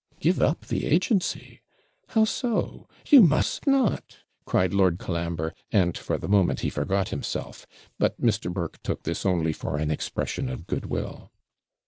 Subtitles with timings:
[0.19, 1.61] 'Give up the agency!
[2.07, 2.87] How so?
[3.07, 7.67] you must not,' cried Lord Colambre, and, for the moment, he forgot himself;
[7.99, 8.51] but Mr.
[8.51, 11.29] Burke took this only for an expression of good will.